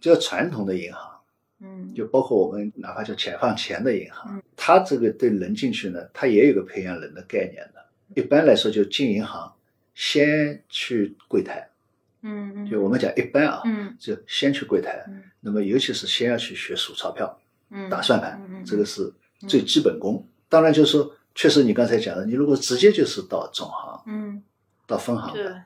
[0.00, 1.20] 就传统的银行，
[1.60, 7.86] 嗯就包括我们哪怕叫解放前的银行嗯，它这个对人进去呢，它也有个培养人的概念的。
[8.16, 9.54] 一般来说，就进银行
[9.94, 11.68] 先去柜台，
[12.22, 13.96] 嗯嗯，就我们讲一般啊，嗯。
[13.98, 15.22] 就先去柜台嗯。
[15.40, 17.38] 那么尤其是先要去学数钞票、
[17.70, 17.88] 嗯。
[17.88, 19.12] 打算盘嗯嗯，这个是
[19.48, 20.26] 最基本功。
[20.48, 24.42] 当然，就是说，确实你刚才讲的，你如果直接就是到总行、嗯。
[24.86, 25.44] 到分行对。
[25.44, 25.62] 的，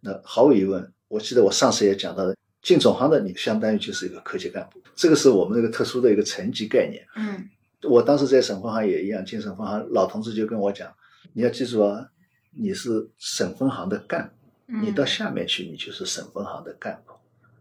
[0.00, 7.06] 那毫无疑问，我记得我上次也讲到的，进总行的你相当于就是一个科级干部，这个是我们那个特殊的一个层级概念。
[7.16, 7.48] 嗯。
[7.82, 10.92] 我当时在省分行也一样，进省分行老同志就跟我讲，
[11.32, 12.06] 你要记住啊，
[12.50, 14.39] 你是省分行的干部，嗯，
[14.82, 17.12] 你到下面去，你就是省分行的干部。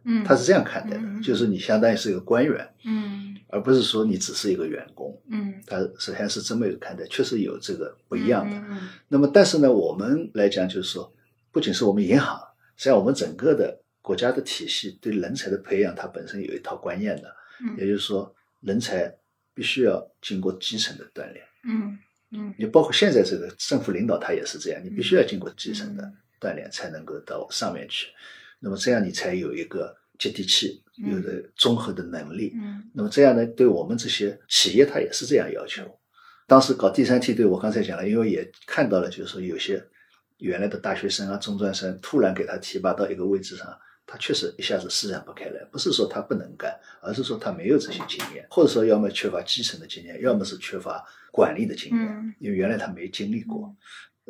[0.03, 5.15] 嗯他是这样看待的，嗯就是你相当于是一个官员，嗯而不是说你只是一个员工。
[5.29, 8.55] 嗯他首先是这么一个看待，确实有这个不一样的。
[8.55, 11.13] 嗯那么，但是呢，我们来讲就是说，
[11.51, 12.39] 不仅是我们银行，
[12.77, 19.13] 实际上我们整个的国家的体系对人才的培养，它本身有一套观念的，嗯也就是说，人才
[19.53, 21.45] 必须要经过基层的锻炼。
[21.65, 21.99] 嗯
[22.31, 28.07] 嗯你包括现在这个政府领导，他也是这样，你必须要经过基层的嗯锻炼，才能够到上面去。
[28.59, 32.53] 那么这样你才有一个接地气，嗯有的综合的能力。
[32.55, 35.83] 嗯那么这样呢，对我们这些企业，它也是这样要求。
[36.45, 39.81] 当时搞第三梯队，我刚才讲了，因为也看到了，就是说有些
[40.39, 43.67] 原来的大学生啊、中专生，突然给他提拔到一个位置上，
[44.05, 45.63] 他确实一下子施展不开来。
[45.71, 53.73] 不是说他不能干，而是说他没有这些经验，或者说要么缺乏基层的经验，要么是缺乏管理的经验，嗯因为原来他没经历过。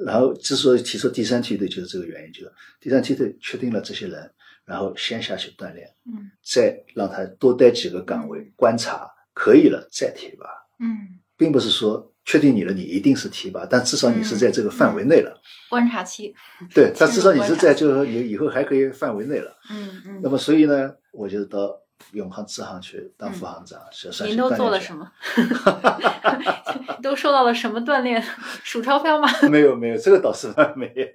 [0.06, 4.32] 然后之所以提出第三梯队，就是这个原因，就是第三梯队确定了这些人，
[4.66, 6.32] 然后先下去锻炼，嗯。
[6.44, 10.48] 再让他多待几个岗位观察，可以了再提拔，
[10.80, 15.40] 嗯，并不是说确定你了你一定是提拔，但至少你是在这个范围内了。
[15.70, 16.34] 观察期，
[16.74, 19.56] 对，但至少你是在就是说你以后还可以范围内了。
[19.70, 21.78] 嗯嗯，那么所以呢，我就到
[22.14, 23.80] 永康支行去当副行长，
[24.28, 25.12] 您都做了什么？
[27.02, 28.22] 都受到了什么锻炼？
[28.64, 29.28] 数钞票吗？
[29.50, 31.08] 没有没有，这个倒是没有。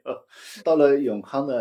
[0.62, 1.55] 到了永康呢，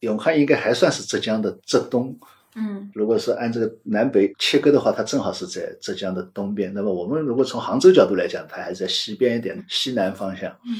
[0.00, 2.18] 永康应该还算是浙江的浙东。
[2.54, 6.70] 嗯如果是按这个南北切割的话，它正好是在浙江的东边。
[6.74, 10.74] 那么我们如果从杭州角度来讲，它还在西边一点，西南方向，嗯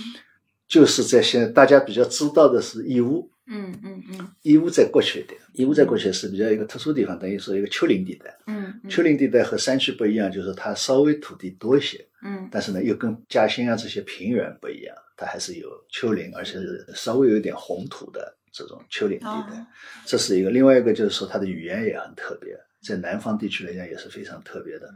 [0.69, 8.37] 就是在现在大家比较知道的是义乌，嗯嗯嗯义乌再过去一点，义乌再过去是比较一个特殊地方，等于说一个丘陵地带。
[8.47, 19.59] 嗯丘陵地带和山区不一样，就是它稍微土地多一些，嗯但是呢又跟嘉兴啊这些平原不一样，它还是有丘陵，而且是稍微有一点红土的这种丘陵地带。
[19.59, 19.67] 哦
[20.07, 24.93] 这是一个，另外一个就是说它的语言也很特别，在南方地区来讲也是非常特别的。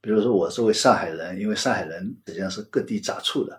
[0.00, 3.58] 比如说我作为上海人，因为上海人实际上是各地杂处的，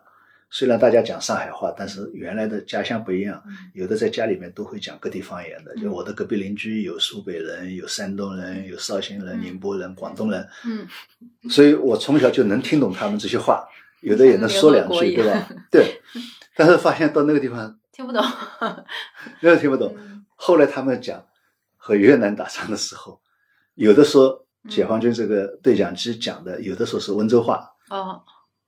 [0.57, 5.73] 虽然大家讲上海话，但是原来的家乡不一样，有的在家里面都会讲各地方言的。
[5.75, 10.87] 嗯就我的隔壁邻居有苏北人，有山东人，有绍兴人、嗯宁波人、广东人，嗯
[11.51, 13.67] 所以我从小就能听懂他们这些话，
[13.99, 15.49] 有的也能说两句，对吧？
[15.69, 16.01] 对。
[16.55, 18.23] 但是发现到那个地方， 听不懂。
[19.41, 19.93] 没有听不懂。
[19.97, 21.25] 嗯后来他们讲
[21.75, 23.19] 和越南打仗的时候，
[23.73, 28.21] 有的说解放军这个对讲机讲的，有的说是温州话，哦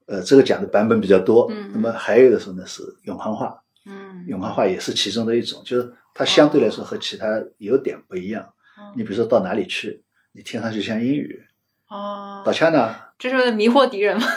[0.08, 1.48] 呃，这个讲的版本比较多。
[1.52, 8.44] 嗯那么还有的时候呢是永恒话，嗯永恒话也是其中的一种，就是它相对来说和其他有点不一样。
[8.44, 11.44] 哦你比如说到哪里去，你听上去像英语，
[11.90, 14.26] 哦到，家呢，这是为了迷惑敌人吗？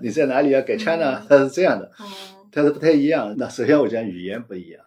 [0.00, 1.22] 你在哪里要改枪呢？
[1.28, 2.06] 它是这样的，嗯
[2.50, 3.34] 它是不太一样。
[3.38, 4.84] 那首先我讲语言不一样。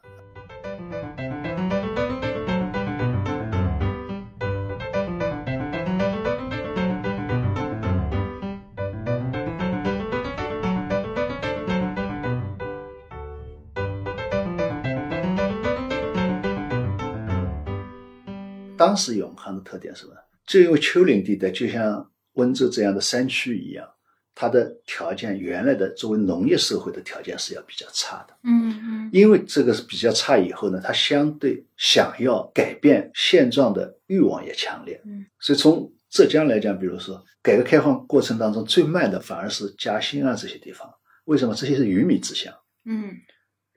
[18.95, 20.13] 当时永康的特点是什么？
[20.47, 23.85] 就因为丘陵地带，就像温州这样的山区一样，
[24.33, 28.33] 它的条件原来的作为农业社会的条件是要比较差的。
[28.43, 35.01] 嗯嗯，因为这个是比较差以后呢，它相对想要改变现状的欲望也强烈。
[35.03, 40.89] 嗯，所以从浙江来讲，比如说改革开放过程当中最慢的反而是嘉兴啊这些地方。
[41.25, 41.53] 为什么？
[41.53, 42.53] 这些是鱼米之乡。
[42.85, 43.13] 嗯，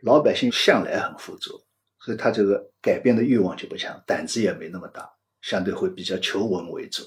[0.03, 1.61] 老百姓向来很富足，
[2.09, 5.07] 所以他这个改变的欲望就不强，胆子也没那么大，
[5.43, 7.03] 相对会比较求稳为主。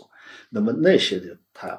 [0.51, 1.69] 那么那些人他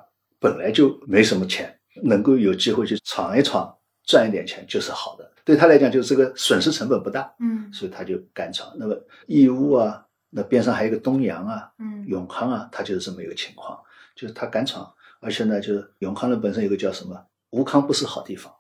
[0.41, 3.73] 本来就没什么钱，能够有机会去闯一闯，
[4.05, 5.33] 赚一点钱就是好的。
[5.45, 8.75] 对他来讲，就是这个损失成本不大，嗯所以他就敢闯。
[8.77, 8.97] 那么
[9.29, 13.79] 义乌啊，那边上还有个东阳啊、嗯永康啊，他就是这么一个情况，
[14.17, 18.53] 就是他敢闯，而且呢，就是永康人本身有个叫什么吴康不是好地方，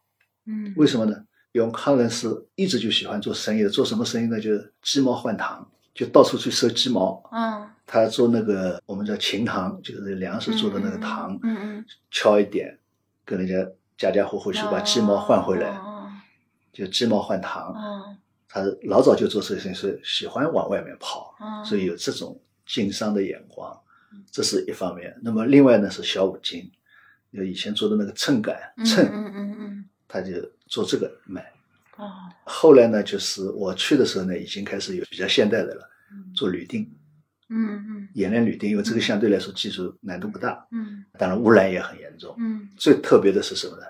[0.46, 1.16] 嗯，为什么呢？
[1.52, 4.40] 永康人是一直就喜欢做生意的，做什么生意呢？
[4.40, 7.22] 就是鸡毛换糖，就到处去收鸡毛。
[7.32, 12.78] 嗯，他做那个我们叫琴糖，就是粮食做的那个糖，嗯嗯，敲一点，
[13.24, 16.10] 跟人家家家户户去把鸡毛换回来，哦
[16.72, 17.74] 就鸡毛换糖。
[17.76, 18.16] 嗯
[18.54, 23.74] 他老早就做这些事，喜欢往外面跑，哦，所以有这种经商的眼光，
[24.30, 25.18] 这是一方面。
[25.22, 26.70] 那么另外呢是小五金，
[27.32, 30.32] 就以前做的那个秤杆嗯秤，嗯嗯嗯他就
[30.72, 31.42] 做这个卖。
[31.98, 32.11] 哦。
[32.44, 35.88] 后来呢，就是我去的时候呢，已经开始有比较现代的了，
[36.35, 36.90] 做铝锭、
[37.50, 38.08] 嗯嗯。
[38.14, 41.04] 冶炼铝锭，因为这个相对来说技术难度不大，嗯。
[41.18, 42.35] 当然污染也很严重。
[42.38, 42.70] 嗯。
[42.78, 43.85] 最特别的是什么呢？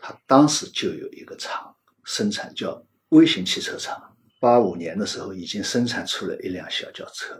[0.00, 4.00] 他当时就有一个厂生产叫微型汽车厂，
[4.40, 7.34] 八五年的时候已经生产出了一辆小轿车，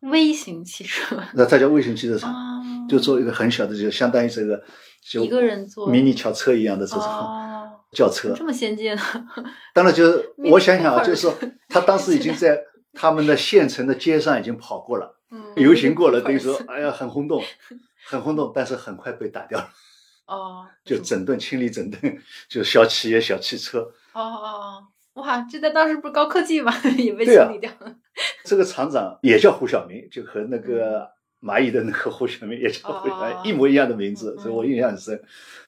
[0.00, 1.22] 微型汽车。
[1.34, 4.60] 那它叫微型汽车厂，啊，就做一个很小的，就相当于这个
[5.08, 5.88] 就一个人做。
[5.88, 8.34] 迷你轿车一样的这种哦，轿车。
[8.36, 9.26] 这么先进啊，
[9.74, 11.34] 当然，就是 我想想啊，就是说
[11.68, 12.58] 他当时已经在
[12.92, 15.16] 他们的县城的街上已经跑过了。
[15.32, 17.40] 嗯游行过了，等于说哎呀，很轰动，
[18.04, 19.68] 很轰动，但是很快被打掉了，
[20.26, 23.78] 哦，就整顿清理整顿，就小企业、小汽车，
[24.12, 24.82] 哦哦
[25.14, 26.74] 哦，哇，这在当时不是高科技吗？
[26.98, 27.94] 也被清理掉了。
[28.44, 31.08] 这个厂长也叫胡晓明，就和那个
[31.40, 35.22] 蚂蚁的那个胡晓明也叫胡晓明，哦一模一样的名字，嗯所以我印象很深。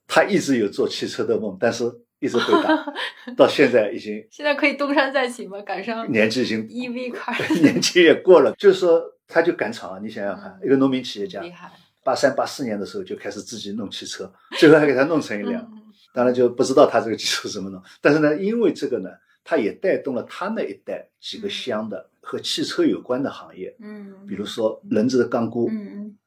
[0.08, 1.84] 他一直有做汽车的梦，但是
[2.22, 2.94] 一直被打，
[3.36, 5.60] 到现在已经 现在可以东山再起吗？
[5.62, 9.98] 赶上 年纪已经 EV car，年纪也过了，就是说他就赶场啊！
[10.02, 11.70] 你想想看，一个农民企业家，厉害。
[12.04, 15.62] 八三八四年的时候就开始自己弄汽车，最后还给他弄成一辆。
[15.72, 15.78] 嗯
[16.14, 19.08] 当然就不知道他这个技术怎么弄，但是呢，因为这个呢，
[19.42, 26.18] 他也带动了他那一代几个乡的和汽车有关的行业，嗯，比如说轮子的钢箍，嗯嗯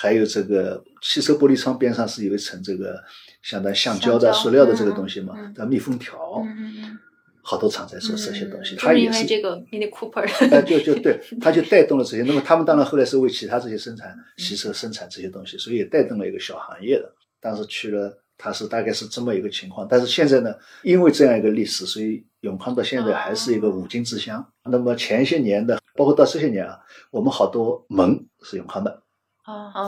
[0.00, 2.98] 还有这个汽车玻璃窗边上是有一层这个
[3.42, 6.98] 相当于橡胶的、塑料的这个东西嘛叫密封条，嗯嗯嗯，
[7.42, 12.22] 好多厂在做这些东西，嗯就是他也是因为这个 Mini Cooper， 呃，就就对，他就带动了这些。
[12.22, 17.12] 那么他们当然后来是为其他这些生产汽车生产这些东西，所以也带动了一个小行业的。
[17.38, 19.86] 当时去了，他是大概是这么一个情况。
[19.86, 24.42] 但是现在呢，因为这样一个历史，所以永康到现在还是一个五金之乡。
[24.64, 26.78] 那么前些年的，包括到这些年啊，
[27.10, 28.96] 我们好多门是永康的，啊，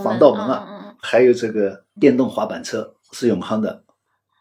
[0.02, 3.82] 防盗门啊啊，还有这个电动滑板车是永康的。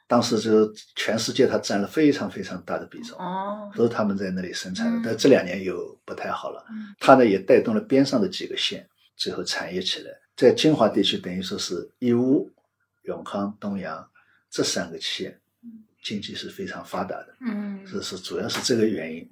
[0.08, 3.18] 当时就全世界它占了非常非常大的比重。
[3.18, 6.94] 哦，都是他们在那里生产的嗯，但这两年又不太好了嗯。
[7.00, 10.12] 它呢也带动了边上的几个县，最后产业起来。
[10.36, 12.52] 在金华地区，等于说是义乌、
[13.04, 14.06] 永康、东阳
[14.50, 15.40] 这三个县，
[16.04, 19.26] 经济是非常发达的，嗯，这是主要是这个原因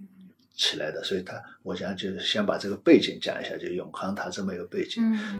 [0.55, 1.03] 起来的。
[1.03, 5.03] 所以他，我想就是先把这个背景讲一下，就永康它这么一个背景。
[5.03, 5.37] 嗯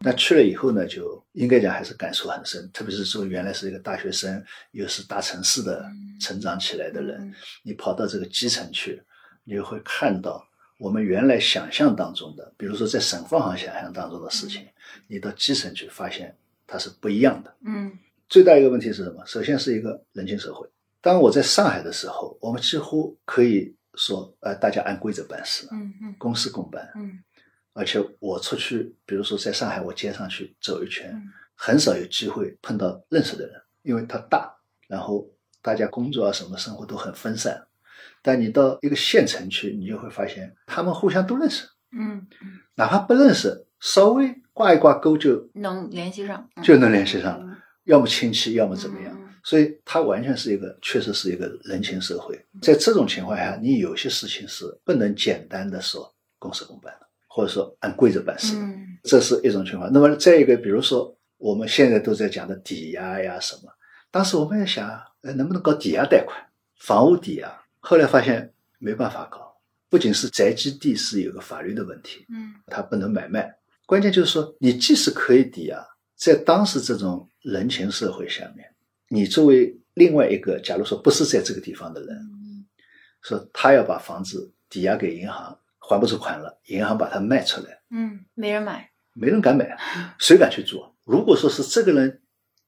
[0.00, 5.84] 那去了以后呢，就应该讲还是感触很深，特别是说原来是一个大学生，又是大城市的
[6.18, 9.02] 成长起来的人，嗯你跑到这个基层去，
[9.44, 10.47] 你就会看到
[10.78, 14.66] 我们原来想象当中的，比如说在省分行想象当中的事情，
[15.08, 17.54] 你到基层去发现它是不一样的。
[17.64, 17.98] 嗯
[18.28, 19.24] 最大一个问题是什么？
[19.26, 20.68] 首先是一个人情社会。
[21.00, 26.90] 当我在上海的时候，我们几乎可以说，呃，大家按规则办事，嗯嗯公事公办。
[26.96, 27.18] 嗯
[27.72, 31.22] 而且我出去，比如说在上海，我街上去走一圈，嗯
[31.54, 34.52] 很少有机会碰到认识的人，因为它大，
[34.88, 35.28] 然后
[35.62, 37.67] 大家工作啊什么生活都很分散。
[38.28, 49.10] 但你到一个县城去，你就会发现他们互相都认识，嗯嗯，哪怕不认识，稍微挂一挂钩就能联系上，嗯就能联系上了嗯要么亲戚，要么怎么样。
[49.18, 52.38] 嗯所以它完全是一个，确实是一个人情社会。
[52.60, 58.68] 在这种情况下，你有些事情是不能简单的说公事公办的，或者说按规则办事的，
[59.04, 59.90] 这是一种情况。
[59.90, 63.72] 那么再一个，比如说我们现在都在讲的抵押呀什么，
[64.10, 64.86] 当时我们也想，
[65.22, 66.36] 呃，能不能搞抵押贷款、
[66.80, 67.50] 房屋抵押？
[67.88, 69.56] 后来发现没办法搞，
[69.88, 75.82] 不仅是宅基地是有个法律的问题，嗯，它不能买卖，关键就是说你即使可以抵押，
[76.14, 78.70] 在当时这种人情社会下面。
[79.08, 82.14] 你作为另外一个，假如说不是在这个地方的人，
[83.22, 89.78] 说他要把房子抵押给银行，还不出款了，银行把它卖出来，嗯，没人买，没人敢买，
[90.20, 90.94] 谁敢去做？
[91.04, 92.20] 如果说是这个人，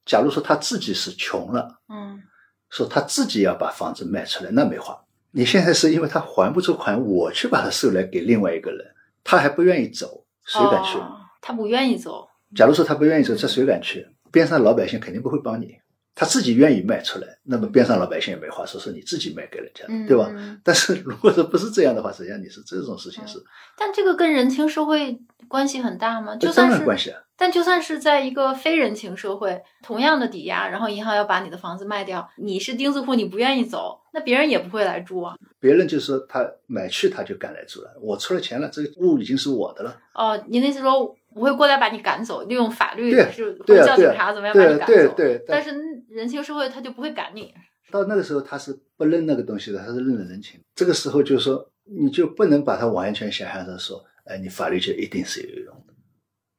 [0.07, 2.23] 假如说他自己是穷了，嗯，
[2.71, 5.05] 说他自己要把房子卖出来，那没话。
[5.33, 8.85] 你现在是因为他还不出款，我去把他收来给另外一个人，
[9.23, 10.99] 他还不愿意走，谁敢去？
[11.41, 12.29] 他不愿意走。
[12.55, 14.07] 假如说他不愿意走，这谁敢去？
[14.33, 15.77] 边上老百姓肯定不会帮你。
[16.15, 20.31] 他自己愿意卖出来，那么边上老百姓也没话说，是你自己卖给人家，对吧？
[20.63, 23.39] 但是如果说不是这样的话，实际上你是这种事情是。
[23.79, 25.19] 但这个跟人情社会
[25.49, 26.37] 关系很大吗？
[26.37, 27.21] 就算是关系啊。
[27.41, 35.35] 但就算是在一个非人情社会，同样的抵押，然后银行要把你的房子卖掉，你是钉子户，你不愿意走，那别人也不会来住啊。
[35.59, 39.97] 别人就说他买去他就敢来住了，我出了钱了，这个路已经是我的了。
[40.13, 41.17] 哦，你那时候。
[41.33, 45.15] 不会过来把你赶走，利用法律是会叫警察怎么样把你赶走？
[45.15, 45.71] 对对但是
[46.09, 47.55] 人情社会他就不会赶你。
[47.89, 50.61] 到那个时候他是不认那个东西的，他是认人情。
[50.75, 55.90] 这个时候就是说，你就不能把它完全想象成说，哎，你法律就一定是有用的。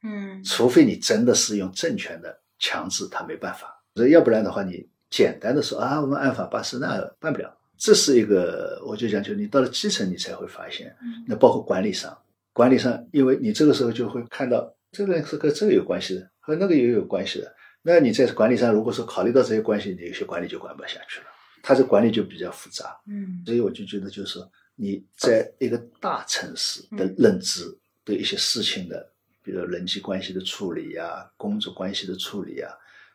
[0.04, 0.44] 嗯。
[0.44, 3.74] 除非你真的是用政权的强制，他没办法。
[4.10, 7.58] 要不然的话，你简单的说啊，我们按法办事，那办不了。
[7.78, 10.96] 这是一个，我就讲，就你到了基层，你才会发现，
[11.28, 12.18] 那包括管理上。
[12.54, 17.54] 管理上，因为你这个时候就会看到，这个人是跟这个有关系的，和那个也有关系的。
[17.82, 21.26] 那你在管理上，如果说考虑到这些关系，你有些管理就管不下去了。
[21.64, 24.40] 他这管理就比较复杂，嗯，所以我就觉得，就是
[24.76, 27.64] 你在一个大城市的认知，
[28.04, 29.11] 对一些事情的，
[29.44, 32.70] 比如人际关系的处理呀，工作关系的处理呀，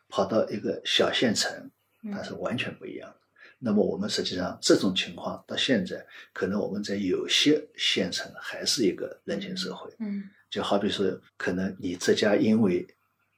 [0.09, 1.69] 跑到一个小县城，
[2.11, 3.15] 它是完全不一样的。
[3.59, 9.91] 那么我们实际上这种情况到现在，可能我们在有些县城还是一个人情社会。
[9.99, 12.85] 嗯，就好比说，可能你这家因为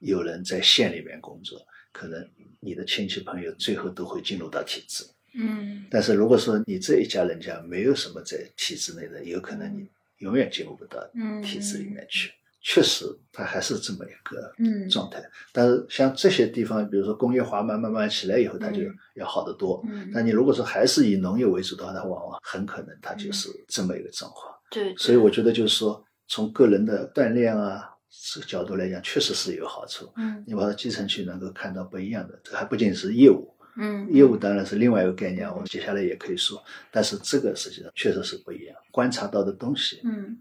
[0.00, 1.58] 有人在县里面工作，
[1.90, 2.28] 可能
[2.60, 5.04] 你的亲戚朋友最后都会进入到体制。
[5.32, 9.88] 嗯，但是如果说你这一家人家没有什么在体制内的，有可能你
[10.18, 11.08] 永远进入不到
[11.42, 12.30] 体制里面去。
[12.62, 14.52] 确实，它还是这么一个
[14.90, 15.22] 状态。
[15.52, 18.82] 但是像这些地方，比如说工业化慢慢慢起来以后，它就
[19.14, 19.82] 要好得多。
[20.12, 24.54] 但你如果说还是以农业为主的话，它往往很可能它就是这么一个状况。
[24.70, 24.94] 对。
[24.96, 27.88] 所以我觉得就是说，从个人的锻炼啊
[28.34, 30.12] 这个角度来讲，确实是有好处。
[30.16, 30.44] 嗯。
[30.46, 33.48] 你跑到基层去，能够看到不一样的，这还不仅是业务。
[33.76, 34.06] 嗯。
[34.12, 36.62] 业务当然是另外一个概念，我们接下来也可以说。
[36.90, 40.36] 但是这个实际上确实是不一样，观察到的东西，嗯，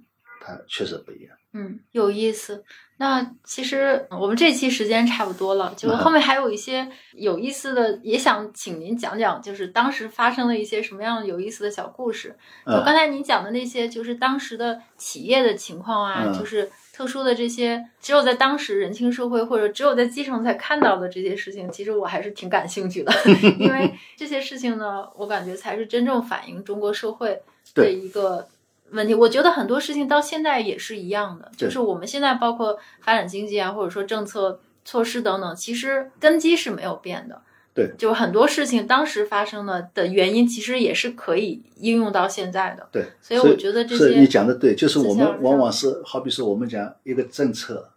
[0.49, 1.35] 它确实不一样。
[1.53, 2.63] 嗯，有意思。
[2.97, 12.35] 那其实我们这期时间差不多了，就后面还有一些有意思的，也想请您讲讲，就是当时发生了一些什么样有意思的小故事。
[12.65, 23.11] 就刚才您讲的那些，就是当时的企业的情况啊，就是特殊的这些，只有在当时人情社会或者只有在基层才看到的这些事情，其实我还是挺感兴趣的，
[23.57, 27.41] 因为这些事情呢，我感觉才是真正反映中国社会
[27.73, 28.47] 的一个。
[28.91, 37.41] 问题，我觉得很多事情到现在也是一样的，就是我们现在包括发展经济啊，或者说政策措施等等，其实根基是没有变的。
[37.73, 42.87] 对，就很多事情当时发生的的原因，其实也是可以应用到现在的。
[42.91, 47.91] 对，所以我觉得这些你讲的对，就是我们往往是好比说我们讲一个政策，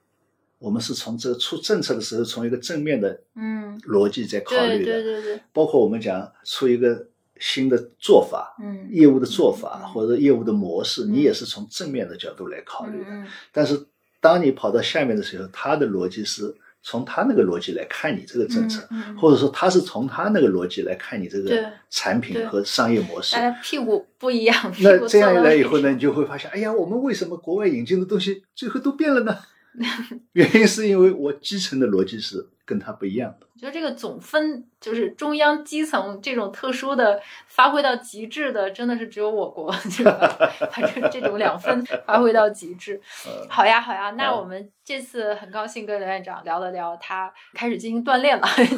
[0.59, 7.07] 我们是从这个出政策的时候，从一个正面的嗯逻辑在考虑的，对对对，包括我们讲出一个。
[7.45, 13.07] 新的做法，嗯，业务的做法或者业务的模式，你也是从正面的角度来考虑的。
[13.51, 13.85] 但是，
[14.21, 18.89] 当你跑到下面的时候，他的逻辑是从他那个逻辑来看你这个政策，
[19.21, 23.35] 或者说他是从他那个逻辑来看你这个产品和商业模式。
[23.35, 24.73] 大家屁股不一样。
[24.79, 29.37] 那这样一来以后呢，你就会发现，哎呀，我们为什么国外引进的东西最后都变了呢？
[30.33, 33.47] 原因是因为我基层的逻辑是跟他不一样的。
[33.55, 39.71] 我觉得这个总分就是中央基层这种特殊的发挥到极致的，真的是只有我国，
[40.73, 43.01] 反正这种两分发挥到极致。
[43.49, 48.77] 好呀，好呀，那我们这次很高兴跟刘院长聊了聊他开始进行锻炼了，就是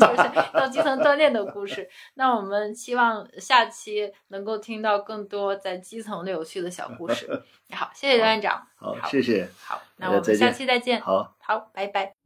[0.53, 1.89] 到基层锻炼的故事。
[2.15, 7.27] 那我们希望下期能够听到更多在基层的有趣的小故事。
[7.73, 8.67] 好，谢谢刘院长。
[8.77, 9.49] 好，谢谢。
[9.65, 11.01] 好，那我们下期再见。
[11.01, 12.24] 好，好，拜拜。